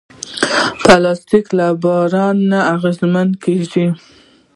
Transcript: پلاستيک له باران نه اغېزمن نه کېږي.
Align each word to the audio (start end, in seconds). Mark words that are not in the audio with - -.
پلاستيک 0.83 1.45
له 1.57 1.67
باران 1.83 2.37
نه 2.51 2.59
اغېزمن 2.75 3.27
نه 3.33 3.37
کېږي. 3.43 3.85